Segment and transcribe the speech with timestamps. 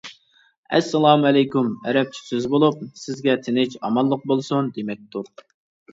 [0.77, 5.35] «ئەسسالامۇئەلەيكۇم» ئەرەبچە سۆز بولۇپ، «سىزگە تىنچ-ئامانلىق بولسۇن» دېمەكتۇر.